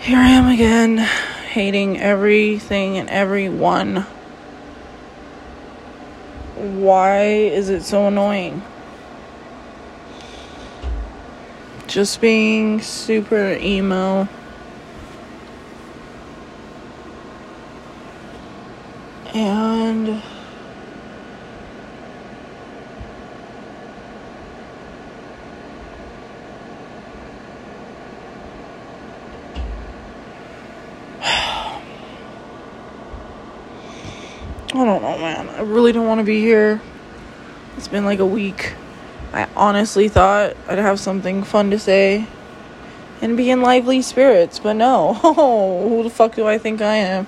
Here 0.00 0.16
I 0.16 0.28
am 0.28 0.48
again, 0.48 0.96
hating 0.96 2.00
everything 2.00 2.96
and 2.96 3.10
everyone. 3.10 4.06
Why 6.56 7.24
is 7.26 7.68
it 7.68 7.82
so 7.82 8.06
annoying? 8.06 8.62
Just 11.86 12.22
being 12.22 12.80
super 12.80 13.58
emo. 13.60 14.26
And 19.34 20.22
I 34.72 34.84
don't 34.84 35.02
know, 35.02 35.18
man. 35.18 35.48
I 35.48 35.62
really 35.62 35.90
don't 35.90 36.06
want 36.06 36.20
to 36.20 36.24
be 36.24 36.38
here. 36.38 36.80
It's 37.76 37.88
been 37.88 38.04
like 38.04 38.20
a 38.20 38.26
week. 38.26 38.74
I 39.32 39.48
honestly 39.56 40.08
thought 40.08 40.56
I'd 40.68 40.78
have 40.78 41.00
something 41.00 41.42
fun 41.42 41.72
to 41.72 41.78
say 41.78 42.28
and 43.20 43.36
be 43.36 43.50
in 43.50 43.62
lively 43.62 44.00
spirits, 44.00 44.60
but 44.60 44.74
no. 44.74 45.18
Oh, 45.24 45.88
who 45.88 46.04
the 46.04 46.10
fuck 46.10 46.36
do 46.36 46.46
I 46.46 46.56
think 46.56 46.80
I 46.80 46.96
am? 46.96 47.26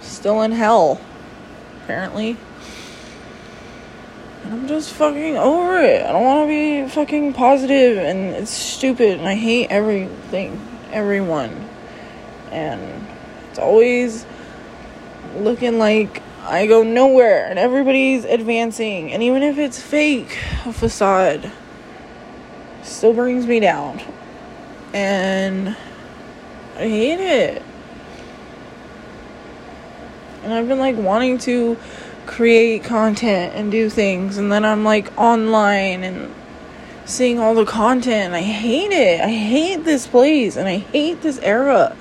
Still 0.00 0.40
in 0.40 0.52
hell, 0.52 0.98
apparently. 1.82 2.38
And 4.44 4.54
I'm 4.54 4.66
just 4.66 4.94
fucking 4.94 5.36
over 5.36 5.82
it. 5.82 6.02
I 6.02 6.12
don't 6.12 6.24
want 6.24 6.44
to 6.44 6.48
be 6.48 6.88
fucking 6.88 7.34
positive, 7.34 7.98
and 7.98 8.30
it's 8.36 8.50
stupid, 8.50 9.18
and 9.18 9.28
I 9.28 9.34
hate 9.34 9.66
everything, 9.70 10.58
everyone. 10.92 11.68
And 12.50 13.06
it's 13.50 13.58
always 13.58 14.24
looking 15.36 15.78
like 15.78 16.22
I 16.42 16.66
go 16.66 16.82
nowhere 16.82 17.46
and 17.46 17.58
everybody's 17.58 18.24
advancing. 18.24 19.12
And 19.12 19.22
even 19.22 19.42
if 19.42 19.58
it's 19.58 19.80
fake, 19.80 20.38
a 20.64 20.72
facade 20.72 21.50
still 22.82 23.12
brings 23.12 23.46
me 23.46 23.60
down. 23.60 24.00
And 24.92 25.76
I 26.76 26.88
hate 26.88 27.20
it. 27.20 27.62
And 30.42 30.54
I've 30.54 30.66
been 30.66 30.78
like 30.78 30.96
wanting 30.96 31.38
to 31.38 31.76
create 32.26 32.84
content 32.84 33.54
and 33.54 33.70
do 33.70 33.90
things. 33.90 34.38
And 34.38 34.50
then 34.50 34.64
I'm 34.64 34.84
like 34.84 35.16
online 35.18 36.02
and 36.02 36.34
seeing 37.04 37.38
all 37.38 37.54
the 37.54 37.66
content. 37.66 38.34
I 38.34 38.40
hate 38.40 38.92
it. 38.92 39.20
I 39.20 39.28
hate 39.28 39.84
this 39.84 40.06
place 40.06 40.56
and 40.56 40.66
I 40.66 40.78
hate 40.78 41.20
this 41.20 41.38
era. 41.40 41.96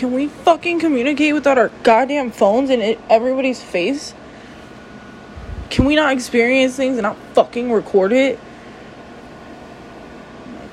Can 0.00 0.12
we 0.12 0.28
fucking 0.28 0.80
communicate 0.80 1.34
without 1.34 1.58
our 1.58 1.68
goddamn 1.82 2.30
phones 2.30 2.70
in 2.70 2.98
everybody's 3.10 3.62
face? 3.62 4.14
Can 5.68 5.84
we 5.84 5.94
not 5.94 6.14
experience 6.14 6.74
things 6.74 6.96
and 6.96 7.02
not 7.02 7.18
fucking 7.34 7.70
record 7.70 8.10
it? 8.10 8.38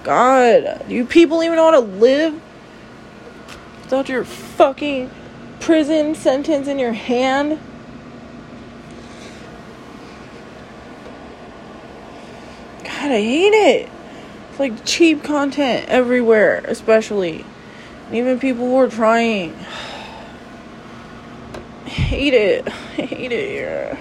God, 0.06 0.82
do 0.88 0.96
you 0.96 1.04
people 1.04 1.44
even 1.44 1.58
know 1.58 1.66
how 1.66 1.72
to 1.72 1.80
live 1.80 2.42
without 3.82 4.08
your 4.08 4.24
fucking 4.24 5.12
prison 5.60 6.16
sentence 6.16 6.70
in 6.70 6.80
your 6.80 6.94
hand? 6.94 7.60
God, 12.86 13.12
I 13.12 13.22
hate 13.22 13.50
it. 13.50 13.90
It's 14.52 14.60
like 14.60 14.86
cheap 14.86 15.22
content 15.22 15.90
everywhere, 15.90 16.64
especially. 16.66 17.44
Even 18.12 18.40
people 18.40 18.66
who 18.66 18.76
are 18.78 18.90
trying. 18.90 19.54
Hate 21.86 22.34
it. 22.34 22.68
Hate 22.96 23.32
it 23.32 23.50
here. 23.50 23.98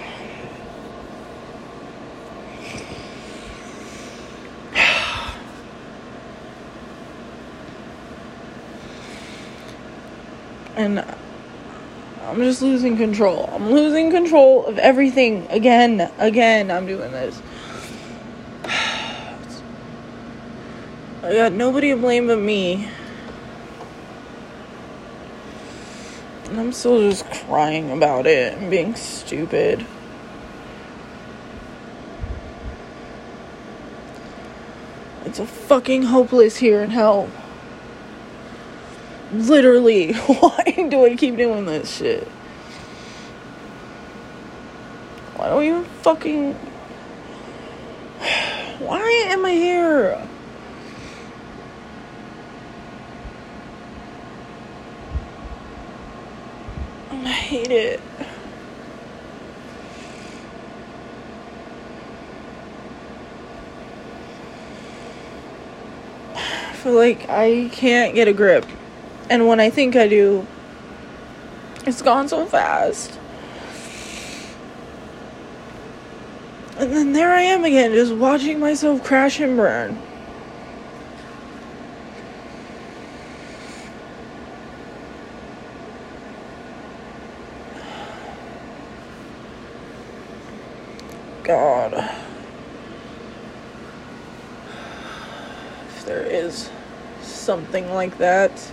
And 10.76 11.04
I'm 12.22 12.36
just 12.36 12.60
losing 12.60 12.98
control. 12.98 13.48
I'm 13.52 13.70
losing 13.70 14.10
control 14.10 14.66
of 14.66 14.78
everything 14.78 15.46
again. 15.48 16.12
Again, 16.18 16.70
I'm 16.70 16.86
doing 16.86 17.12
this. 17.12 17.40
I 18.64 19.38
got 21.32 21.52
nobody 21.52 21.90
to 21.90 21.96
blame 21.96 22.26
but 22.26 22.38
me. 22.38 22.90
And 26.56 26.68
I'm 26.68 26.72
still 26.72 27.02
just 27.02 27.30
crying 27.44 27.90
about 27.90 28.26
it 28.26 28.56
and 28.56 28.70
being 28.70 28.94
stupid. 28.94 29.84
It's 35.26 35.38
a 35.38 35.44
fucking 35.44 36.04
hopeless 36.04 36.56
here 36.56 36.80
in 36.80 36.88
hell. 36.88 37.28
Literally, 39.34 40.12
why 40.14 40.88
do 40.88 41.04
I 41.04 41.14
keep 41.14 41.36
doing 41.36 41.66
this 41.66 41.94
shit? 41.94 42.26
Why 45.36 45.50
don't 45.50 45.62
you 45.62 45.84
fucking. 46.00 46.54
Why 48.78 49.26
am 49.28 49.44
I 49.44 49.50
here? 49.50 50.26
I 57.26 57.28
hate 57.28 57.72
it. 57.72 58.00
I 66.36 66.72
feel 66.74 66.94
like 66.94 67.28
I 67.28 67.68
can't 67.72 68.14
get 68.14 68.28
a 68.28 68.32
grip. 68.32 68.64
And 69.28 69.48
when 69.48 69.58
I 69.58 69.70
think 69.70 69.96
I 69.96 70.06
do, 70.06 70.46
it's 71.84 72.00
gone 72.00 72.28
so 72.28 72.46
fast. 72.46 73.18
And 76.78 76.92
then 76.92 77.12
there 77.12 77.32
I 77.32 77.40
am 77.42 77.64
again, 77.64 77.90
just 77.92 78.14
watching 78.14 78.60
myself 78.60 79.02
crash 79.02 79.40
and 79.40 79.56
burn. 79.56 80.00
God. 91.46 91.92
If 95.88 95.95
there 96.06 96.22
is 96.22 96.70
something 97.20 97.92
like 97.92 98.16
that. 98.18 98.72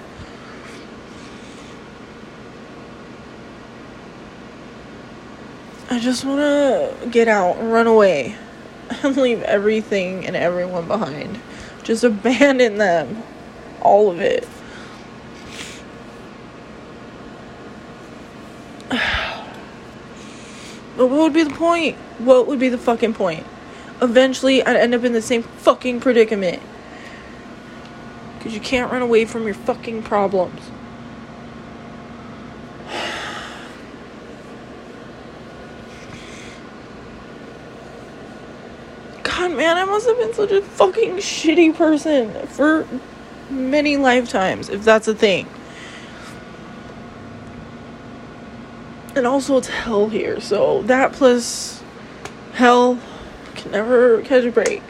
I 5.89 5.99
just 5.99 6.23
want 6.23 6.39
to 6.39 7.09
get 7.09 7.27
out 7.27 7.55
run 7.55 7.87
away 7.87 8.35
and 9.03 9.17
leave 9.17 9.41
everything 9.43 10.25
and 10.25 10.35
everyone 10.35 10.87
behind. 10.87 11.39
Just 11.83 12.03
abandon 12.03 12.77
them. 12.77 13.23
All 13.81 14.09
of 14.09 14.21
it. 14.21 14.47
But 20.95 21.07
what 21.07 21.21
would 21.21 21.33
be 21.33 21.41
the 21.41 21.49
point? 21.49 21.97
What 22.19 22.45
would 22.45 22.59
be 22.59 22.69
the 22.69 22.77
fucking 22.77 23.15
point? 23.15 23.47
Eventually, 23.99 24.63
I'd 24.63 24.75
end 24.75 24.93
up 24.93 25.03
in 25.03 25.13
the 25.13 25.23
same 25.23 25.41
fucking 25.41 26.01
predicament. 26.01 26.61
Because 28.43 28.53
you 28.53 28.59
can't 28.59 28.91
run 28.91 29.01
away 29.01 29.23
from 29.23 29.45
your 29.45 29.53
fucking 29.53 30.03
problems. 30.03 30.59
God, 39.23 39.53
man, 39.53 39.77
I 39.77 39.85
must 39.85 40.05
have 40.07 40.17
been 40.17 40.33
such 40.33 40.51
a 40.51 40.61
fucking 40.61 41.15
shitty 41.17 41.75
person 41.75 42.47
for 42.47 42.85
many 43.49 43.95
lifetimes, 43.95 44.67
if 44.67 44.83
that's 44.83 45.07
a 45.07 45.15
thing. 45.15 45.47
and 49.15 49.27
also 49.27 49.57
it's 49.57 49.67
hell 49.67 50.09
here 50.09 50.39
so 50.39 50.81
that 50.83 51.13
plus 51.13 51.83
hell 52.53 52.99
can 53.55 53.71
never 53.71 54.21
catch 54.21 54.43
a 54.43 54.51
break 54.51 54.81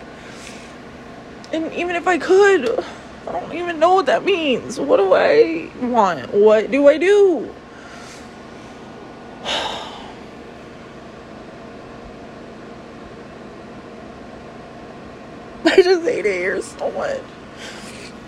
and 1.51 1.71
even 1.73 1.95
if 1.95 2.07
i 2.07 2.17
could 2.17 2.83
i 3.27 3.31
don't 3.31 3.53
even 3.53 3.79
know 3.79 3.95
what 3.95 4.05
that 4.05 4.23
means 4.23 4.79
what 4.79 4.97
do 4.97 5.13
i 5.13 5.69
want 5.81 6.33
what 6.33 6.71
do 6.71 6.87
i 6.87 6.97
do 6.97 7.53
i 15.65 15.81
just 15.81 16.03
hate 16.03 16.25
it 16.25 16.37
here 16.37 16.61
so 16.61 16.91
much 16.91 17.21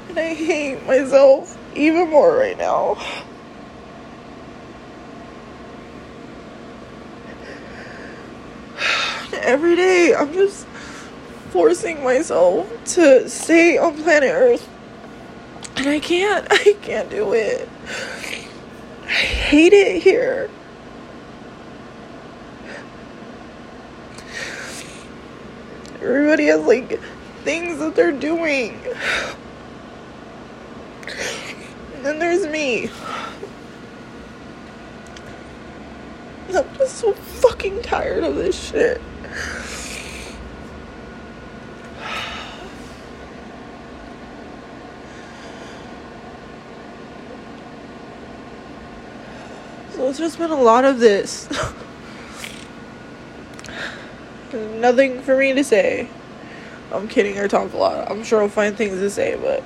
and 0.09 0.19
i 0.19 0.33
hate 0.33 0.85
myself 0.85 1.57
even 1.75 2.09
more 2.09 2.35
right 2.37 2.57
now. 2.57 2.97
Every 9.33 9.75
day, 9.75 10.15
I'm 10.15 10.33
just 10.33 10.65
forcing 11.51 12.03
myself 12.03 12.67
to 12.95 13.29
stay 13.29 13.77
on 13.77 14.01
planet 14.01 14.31
Earth. 14.33 14.69
And 15.85 15.93
I 15.93 15.99
can't. 15.99 16.47
I 16.51 16.75
can't 16.81 17.11
do 17.11 17.33
it. 17.33 17.69
I 19.03 19.07
hate 19.07 19.71
it 19.71 20.01
here. 20.01 20.49
Everybody 26.01 26.45
has 26.47 26.65
like 26.65 26.99
things 27.43 27.77
that 27.77 27.95
they're 27.95 28.11
doing. 28.11 28.79
And 31.93 32.03
then 32.03 32.17
there's 32.17 32.47
me. 32.47 32.89
I'm 36.47 36.77
just 36.77 36.95
so 36.95 37.13
fucking 37.13 37.83
tired 37.83 38.23
of 38.23 38.33
this 38.33 38.71
shit. 38.71 38.99
It's 50.15 50.21
just 50.21 50.39
been 50.39 50.49
a 50.49 50.55
lot 50.55 50.85
of 50.85 51.01
this. 51.01 51.49
Nothing 54.53 55.21
for 55.21 55.35
me 55.35 55.51
to 55.51 55.61
say. 55.61 56.07
I'm 56.93 57.09
kidding, 57.09 57.37
I 57.37 57.47
talk 57.47 57.73
a 57.73 57.77
lot. 57.77 58.09
I'm 58.09 58.23
sure 58.23 58.41
I'll 58.41 58.47
find 58.47 58.77
things 58.77 58.97
to 58.99 59.09
say, 59.09 59.35
but. 59.35 59.61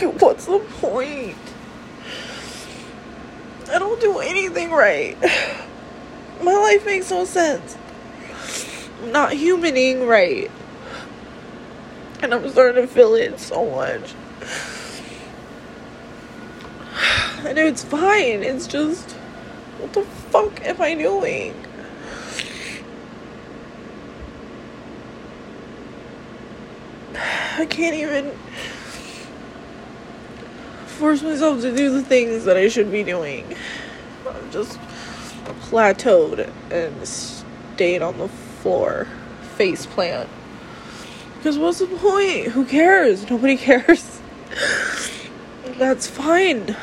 What's 0.20 0.46
the 0.46 0.60
point? 0.80 1.36
I 3.72 3.80
don't 3.80 4.00
do 4.00 4.20
anything 4.20 4.70
right. 4.70 5.20
My 6.44 6.54
life 6.54 6.86
makes 6.86 7.10
no 7.10 7.24
sense. 7.24 7.76
I'm 9.02 9.10
not 9.10 9.32
humaning 9.32 10.06
right. 10.06 10.48
And 12.22 12.32
I'm 12.32 12.48
starting 12.48 12.82
to 12.82 12.88
feel 12.88 13.14
it 13.14 13.38
so 13.38 13.70
much. 13.70 14.14
I 17.44 17.52
know 17.52 17.66
it's 17.66 17.84
fine. 17.84 18.42
It's 18.42 18.66
just, 18.66 19.12
what 19.78 19.92
the 19.92 20.02
fuck 20.02 20.64
am 20.64 20.80
I 20.80 20.94
doing? 20.94 21.54
I 27.58 27.66
can't 27.66 27.94
even 27.94 28.32
force 30.86 31.22
myself 31.22 31.60
to 31.60 31.76
do 31.76 31.90
the 31.90 32.02
things 32.02 32.44
that 32.44 32.56
I 32.56 32.68
should 32.68 32.90
be 32.90 33.04
doing. 33.04 33.54
I'm 34.26 34.50
just 34.50 34.78
plateaued 35.68 36.50
and 36.70 37.06
stayed 37.06 38.00
on 38.00 38.16
the 38.18 38.28
floor, 38.28 39.06
face 39.56 39.84
plant. 39.84 40.30
Because 41.46 41.60
what's 41.60 41.78
the 41.78 41.86
point? 41.86 42.48
Who 42.48 42.64
cares? 42.64 43.30
Nobody 43.30 43.56
cares. 43.56 44.20
That's 45.78 46.08
fine. 46.08 46.74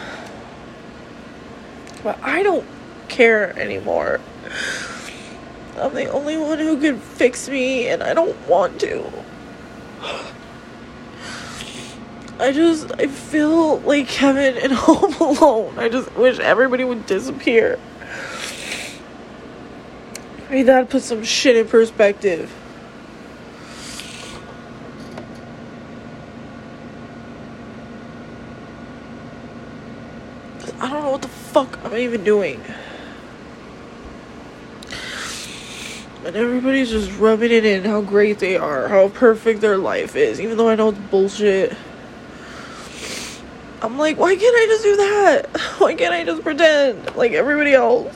But 2.01 2.17
I 2.23 2.43
don't 2.43 2.65
care 3.09 3.59
anymore. 3.59 4.21
I'm 5.75 5.93
the 5.93 6.09
only 6.09 6.37
one 6.37 6.59
who 6.59 6.79
can 6.79 6.97
fix 6.97 7.49
me, 7.49 7.89
and 7.89 8.01
I 8.01 8.13
don't 8.13 8.39
want 8.47 8.79
to. 8.79 9.03
I 12.39 12.53
just, 12.53 12.89
I 12.93 13.07
feel 13.07 13.79
like 13.79 14.07
Kevin 14.07 14.55
and 14.55 14.71
Home 14.71 15.13
Alone. 15.15 15.77
I 15.77 15.89
just 15.89 16.15
wish 16.15 16.39
everybody 16.39 16.85
would 16.85 17.05
disappear. 17.05 17.77
Maybe 20.49 20.63
that 20.63 20.89
put 20.89 21.01
some 21.01 21.25
shit 21.25 21.57
in 21.57 21.67
perspective. 21.67 22.49
I 30.79 30.89
don't 30.89 31.03
know 31.03 31.11
what 31.11 31.21
the 31.21 31.27
fuck 31.27 31.79
I'm 31.83 31.95
even 31.97 32.23
doing. 32.23 32.61
And 36.25 36.35
everybody's 36.37 36.89
just 36.89 37.11
rubbing 37.19 37.51
it 37.51 37.65
in 37.65 37.83
how 37.83 38.01
great 38.01 38.39
they 38.39 38.55
are, 38.55 38.87
how 38.87 39.09
perfect 39.09 39.59
their 39.59 39.77
life 39.77 40.15
is, 40.15 40.39
even 40.39 40.57
though 40.57 40.69
I 40.69 40.75
know 40.75 40.89
it's 40.89 40.97
bullshit. 40.97 41.75
I'm 43.81 43.97
like, 43.97 44.17
why 44.17 44.33
can't 44.37 44.55
I 44.55 44.65
just 44.67 44.83
do 44.83 44.95
that? 44.95 45.47
Why 45.79 45.93
can't 45.95 46.13
I 46.13 46.23
just 46.23 46.41
pretend 46.41 47.17
like 47.17 47.33
everybody 47.33 47.73
else? 47.73 48.15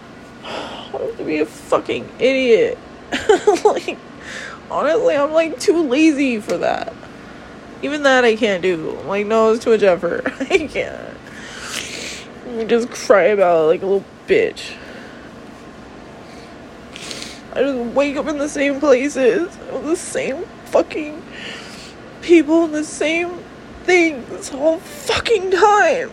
I 0.44 0.48
have 0.90 1.16
to 1.16 1.24
be 1.24 1.38
a 1.38 1.46
fucking 1.46 2.08
idiot. 2.18 2.76
like, 3.64 3.96
honestly, 4.68 5.14
I'm 5.14 5.32
like 5.32 5.60
too 5.60 5.84
lazy 5.84 6.40
for 6.40 6.58
that. 6.58 6.92
Even 7.82 8.02
that 8.02 8.24
I 8.24 8.34
can't 8.34 8.60
do. 8.60 8.98
I'm 8.98 9.06
like, 9.06 9.26
no, 9.28 9.52
it's 9.52 9.62
too 9.62 9.70
much 9.70 9.84
effort. 9.84 10.26
I 10.40 10.66
can't. 10.66 11.16
Just 12.66 12.90
cry 12.90 13.24
about 13.24 13.64
it 13.64 13.66
like 13.66 13.82
a 13.82 13.86
little 13.86 14.04
bitch. 14.26 14.72
I 17.54 17.60
just 17.60 17.94
wake 17.94 18.16
up 18.16 18.26
in 18.26 18.38
the 18.38 18.48
same 18.48 18.80
places, 18.80 19.56
with 19.72 19.84
the 19.84 19.96
same 19.96 20.44
fucking 20.66 21.22
people, 22.20 22.66
the 22.66 22.84
same 22.84 23.38
thing 23.84 24.24
this 24.26 24.48
whole 24.48 24.78
fucking 24.78 25.50
time. 25.52 26.10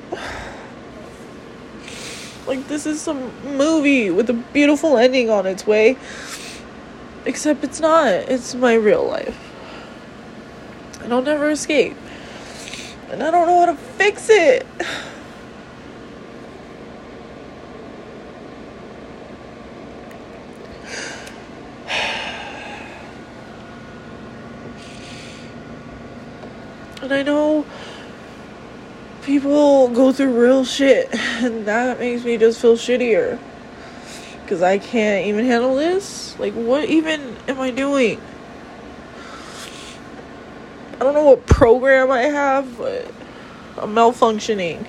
Like, 2.48 2.68
this 2.68 2.86
is 2.86 3.02
some 3.02 3.32
movie 3.58 4.12
with 4.12 4.30
a 4.30 4.34
beautiful 4.34 4.98
ending 4.98 5.30
on 5.30 5.46
its 5.46 5.66
way. 5.66 5.98
Except 7.26 7.64
it's 7.64 7.80
not. 7.80 8.08
It's 8.08 8.54
my 8.54 8.76
real 8.76 9.06
life. 9.06 9.38
And 11.02 11.12
I'll 11.12 11.24
never 11.24 11.50
escape. 11.50 11.98
And 13.10 13.24
I 13.24 13.32
don't 13.32 13.48
know 13.48 13.60
how 13.62 13.66
to 13.68 13.76
fix 13.76 14.30
it. 14.30 14.66
And 27.06 27.14
I 27.14 27.22
know 27.22 27.68
people 29.22 29.90
go 29.90 30.12
through 30.12 30.42
real 30.42 30.66
shit, 30.66 31.08
and 31.14 31.68
that 31.68 32.00
makes 32.00 32.24
me 32.24 32.36
just 32.36 32.60
feel 32.60 32.76
shittier. 32.76 33.38
Because 34.42 34.64
I 34.64 34.80
can't 34.80 35.28
even 35.28 35.46
handle 35.46 35.76
this. 35.76 36.36
Like, 36.40 36.56
what 36.56 36.86
even 36.90 37.38
am 37.48 37.60
I 37.60 37.70
doing? 37.70 38.20
I 40.96 40.98
don't 40.98 41.14
know 41.14 41.26
what 41.26 41.46
program 41.46 42.10
I 42.10 42.24
have, 42.24 42.76
but 42.76 43.06
I'm 43.78 43.94
malfunctioning. 43.94 44.88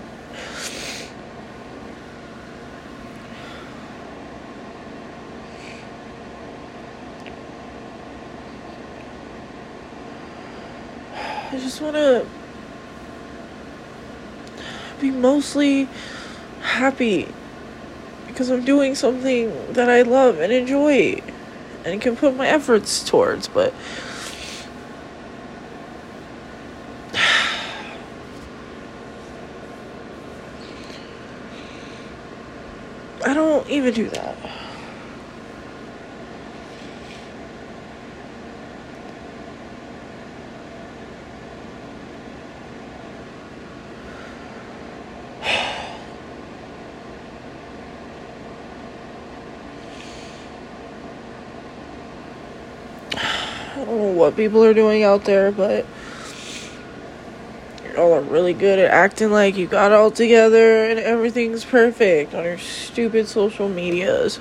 I 11.57 11.59
just 11.59 11.81
want 11.81 11.97
to 11.97 12.27
be 15.01 15.11
mostly 15.11 15.89
happy 16.61 17.33
because 18.27 18.51
I'm 18.51 18.63
doing 18.63 18.95
something 18.95 19.73
that 19.73 19.89
I 19.89 20.03
love 20.03 20.39
and 20.39 20.53
enjoy 20.53 21.23
and 21.83 21.99
can 21.99 22.15
put 22.15 22.37
my 22.37 22.47
efforts 22.47 23.03
towards, 23.09 23.49
but 23.49 23.73
I 33.25 33.33
don't 33.33 33.67
even 33.71 33.95
do 33.95 34.11
that. 34.11 34.36
I 53.77 53.85
don't 53.85 53.99
know 53.99 54.13
what 54.13 54.37
people 54.37 54.65
are 54.65 54.73
doing 54.73 55.03
out 55.03 55.25
there, 55.25 55.53
but 55.53 55.85
y'all 57.93 58.15
are 58.15 58.23
really 58.23 58.55
good 58.55 58.79
at 58.79 58.91
acting 58.91 59.31
like 59.31 59.59
you 59.59 59.67
got 59.67 59.93
it 59.93 59.95
all 59.95 60.11
together 60.11 60.87
and 60.87 60.99
everything's 60.99 61.63
perfect 61.63 62.33
on 62.33 62.45
your 62.45 62.57
stupid 62.57 63.29
social 63.29 63.69
medias. 63.69 64.41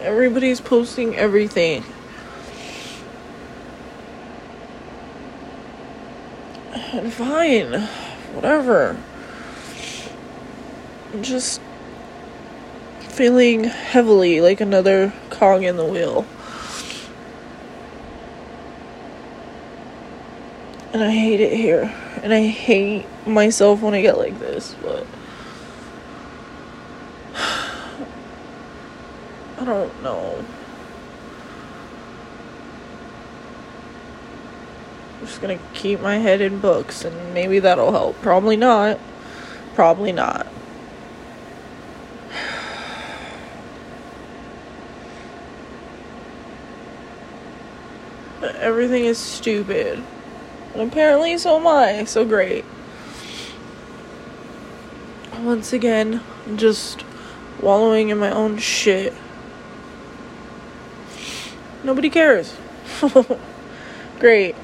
Everybody's 0.00 0.62
posting 0.62 1.14
everything. 1.16 1.84
And 6.72 7.12
fine, 7.12 7.82
whatever. 8.32 8.96
Just 11.20 11.60
feeling 13.18 13.64
heavily 13.64 14.40
like 14.40 14.60
another 14.60 15.12
cog 15.28 15.64
in 15.64 15.76
the 15.76 15.84
wheel. 15.84 16.24
And 20.92 21.02
I 21.02 21.10
hate 21.10 21.40
it 21.40 21.52
here. 21.52 21.92
And 22.22 22.32
I 22.32 22.46
hate 22.46 23.06
myself 23.26 23.82
when 23.82 23.92
I 23.92 24.02
get 24.02 24.18
like 24.18 24.38
this, 24.38 24.76
but 24.80 25.04
I 27.34 28.04
don't 29.64 30.00
know. 30.04 30.44
I'm 35.18 35.26
just 35.26 35.40
gonna 35.40 35.58
keep 35.74 36.00
my 36.00 36.18
head 36.18 36.40
in 36.40 36.60
books 36.60 37.04
and 37.04 37.34
maybe 37.34 37.58
that'll 37.58 37.90
help. 37.90 38.14
Probably 38.22 38.56
not. 38.56 39.00
Probably 39.74 40.12
not. 40.12 40.46
Everything 48.68 49.06
is 49.06 49.16
stupid. 49.16 50.02
And 50.74 50.92
apparently, 50.92 51.38
so 51.38 51.56
am 51.58 51.66
I. 51.66 52.04
So 52.04 52.24
great. 52.26 52.66
Once 55.40 55.72
again, 55.72 56.20
just 56.56 57.04
wallowing 57.62 58.10
in 58.10 58.18
my 58.18 58.30
own 58.30 58.58
shit. 58.58 59.14
Nobody 61.82 62.10
cares. 62.10 62.54
great. 64.18 64.54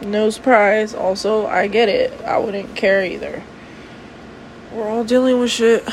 No 0.00 0.30
surprise. 0.30 0.94
Also, 0.94 1.46
I 1.46 1.66
get 1.66 1.88
it. 1.88 2.12
I 2.22 2.38
wouldn't 2.38 2.76
care 2.76 3.04
either. 3.04 3.42
We're 4.72 4.88
all 4.88 5.02
dealing 5.04 5.40
with 5.40 5.50
shit. 5.50 5.84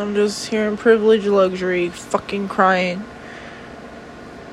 I'm 0.00 0.14
just 0.14 0.48
here 0.48 0.66
in 0.66 0.78
privilege 0.78 1.26
luxury, 1.26 1.90
fucking 1.90 2.48
crying 2.48 3.04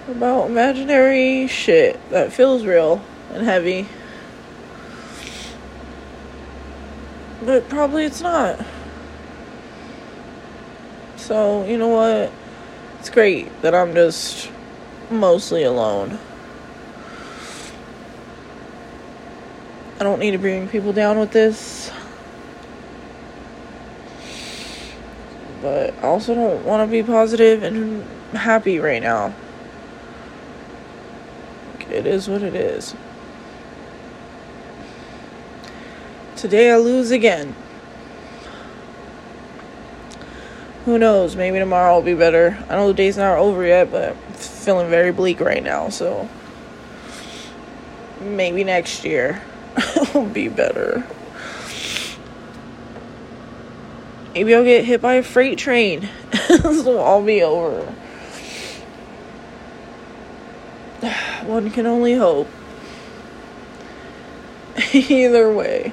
about 0.09 0.49
imaginary 0.49 1.47
shit 1.47 1.97
that 2.09 2.33
feels 2.33 2.65
real 2.65 3.01
and 3.31 3.45
heavy. 3.45 3.87
But 7.45 7.69
probably 7.69 8.03
it's 8.03 8.19
not. 8.19 8.59
So, 11.15 11.65
you 11.65 11.77
know 11.77 11.87
what? 11.87 12.29
It's 12.99 13.09
great 13.09 13.61
that 13.61 13.73
I'm 13.73 13.93
just 13.93 14.51
mostly 15.09 15.63
alone. 15.63 16.19
I 19.97 20.03
don't 20.03 20.19
need 20.19 20.31
to 20.31 20.39
bring 20.39 20.67
people 20.67 20.91
down 20.91 21.17
with 21.17 21.31
this. 21.31 21.86
But 25.67 25.93
I 26.01 26.07
also 26.07 26.33
don't 26.33 26.63
want 26.63 26.87
to 26.87 26.91
be 26.91 27.03
positive 27.03 27.61
and 27.61 28.01
happy 28.31 28.79
right 28.79 29.01
now. 29.01 29.33
It 31.89 32.07
is 32.07 32.29
what 32.29 32.41
it 32.41 32.55
is. 32.55 32.95
Today 36.37 36.71
I 36.71 36.77
lose 36.77 37.11
again. 37.11 37.53
Who 40.85 40.97
knows? 40.97 41.35
Maybe 41.35 41.59
tomorrow 41.59 41.95
will 41.95 42.01
be 42.01 42.13
better. 42.13 42.57
I 42.69 42.75
know 42.75 42.87
the 42.87 42.93
day's 42.93 43.17
not 43.17 43.37
over 43.37 43.65
yet, 43.65 43.91
but 43.91 44.11
I'm 44.11 44.33
feeling 44.35 44.89
very 44.89 45.11
bleak 45.11 45.41
right 45.41 45.63
now, 45.63 45.89
so 45.89 46.29
maybe 48.21 48.63
next 48.63 49.03
year 49.03 49.41
will 50.13 50.29
be 50.29 50.47
better. 50.47 51.05
Maybe 54.37 54.53
I'll 54.53 54.63
get 54.63 54.85
hit 54.85 55.01
by 55.01 55.15
a 55.15 55.23
freight 55.23 55.57
train. 55.57 56.09
so 56.47 57.01
I'll 57.01 57.23
be 57.23 57.41
over. 57.41 57.85
One 61.43 61.71
can 61.71 61.87
only 61.87 62.13
hope. 62.13 62.47
Either 64.93 65.51
way, 65.51 65.91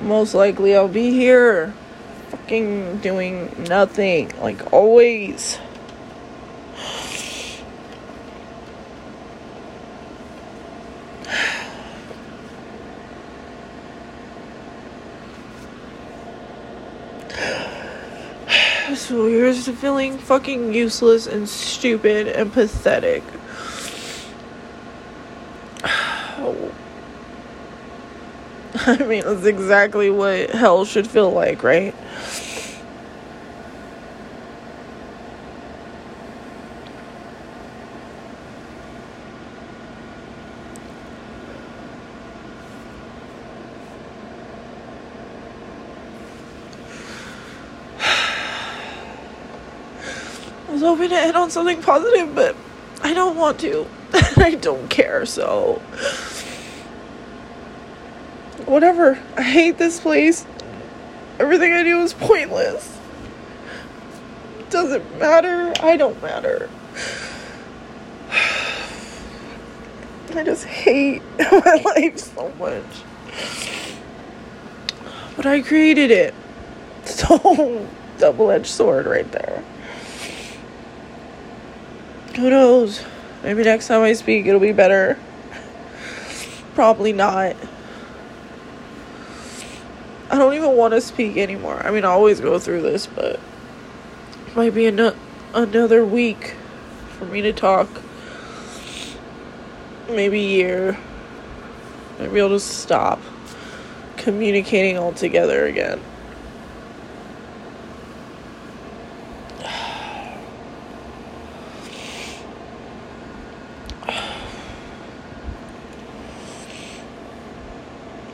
most 0.00 0.32
likely 0.32 0.74
I'll 0.74 0.88
be 0.88 1.10
here 1.10 1.74
fucking 2.30 3.00
doing 3.00 3.64
nothing, 3.64 4.32
like 4.40 4.72
always. 4.72 5.58
So 19.10 19.26
here's 19.26 19.64
to 19.64 19.72
feeling 19.72 20.18
fucking 20.18 20.72
useless 20.72 21.26
and 21.26 21.48
stupid 21.48 22.28
and 22.28 22.52
pathetic. 22.52 23.24
I 28.76 28.98
mean, 29.04 29.24
that's 29.24 29.46
exactly 29.46 30.10
what 30.10 30.50
hell 30.50 30.84
should 30.84 31.08
feel 31.08 31.32
like, 31.32 31.64
right? 31.64 31.92
Was 50.80 50.88
hoping 50.88 51.10
to 51.10 51.16
end 51.16 51.36
on 51.36 51.50
something 51.50 51.82
positive, 51.82 52.34
but 52.34 52.56
I 53.02 53.12
don't 53.12 53.36
want 53.36 53.60
to. 53.60 53.86
I 54.36 54.54
don't 54.54 54.88
care, 54.88 55.26
so. 55.26 55.74
Whatever. 58.66 59.22
I 59.36 59.42
hate 59.42 59.78
this 59.78 60.00
place. 60.00 60.46
Everything 61.38 61.72
I 61.72 61.82
do 61.82 62.00
is 62.00 62.14
pointless. 62.14 62.98
Doesn't 64.70 65.18
matter. 65.18 65.72
I 65.80 65.96
don't 65.96 66.20
matter. 66.22 66.70
I 70.34 70.44
just 70.44 70.64
hate 70.64 71.22
my 71.38 71.82
life 71.84 72.18
so 72.18 72.52
much. 72.58 72.84
But 75.36 75.46
I 75.46 75.60
created 75.62 76.10
it. 76.10 76.34
So, 77.02 77.88
double 78.18 78.50
edged 78.50 78.66
sword 78.66 79.06
right 79.06 79.30
there 79.32 79.64
who 82.36 82.50
knows? 82.50 83.04
Maybe 83.42 83.62
next 83.62 83.88
time 83.88 84.02
I 84.02 84.12
speak, 84.12 84.46
it'll 84.46 84.60
be 84.60 84.72
better. 84.72 85.18
Probably 86.74 87.12
not. 87.12 87.56
I 90.30 90.38
don't 90.38 90.54
even 90.54 90.76
want 90.76 90.94
to 90.94 91.00
speak 91.00 91.36
anymore. 91.36 91.82
I 91.84 91.90
mean, 91.90 92.04
I 92.04 92.08
always 92.08 92.40
go 92.40 92.58
through 92.58 92.82
this, 92.82 93.06
but 93.06 93.40
it 94.46 94.56
might 94.56 94.74
be 94.74 94.86
an- 94.86 95.14
another 95.54 96.04
week 96.04 96.54
for 97.18 97.24
me 97.24 97.42
to 97.42 97.52
talk. 97.52 97.88
Maybe 100.08 100.38
a 100.38 100.48
year. 100.48 100.98
Maybe 102.18 102.40
I'll 102.40 102.48
just 102.48 102.78
stop 102.78 103.20
communicating 104.18 104.98
altogether 104.98 105.66
again. 105.66 106.00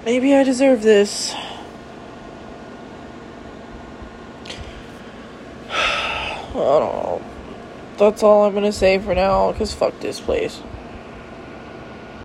Maybe 0.07 0.37
I 0.37 0.45
deserve 0.45 0.83
this. 0.83 1.35
I 5.69 6.49
don't 6.55 6.55
know. 6.55 7.23
That's 7.99 8.23
all 8.23 8.45
I'm 8.45 8.55
gonna 8.55 8.71
say 8.71 9.01
for 9.01 9.17
now, 9.17 9.51
because 9.51 9.75
fuck 9.75 9.99
this 9.99 10.21
place. 10.21 10.63